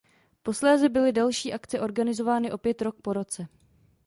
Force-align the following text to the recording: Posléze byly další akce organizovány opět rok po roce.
Posléze 0.43 0.89
byly 0.89 1.11
další 1.11 1.53
akce 1.53 1.79
organizovány 1.79 2.51
opět 2.51 2.81
rok 2.81 2.95
po 3.01 3.13
roce. 3.13 3.47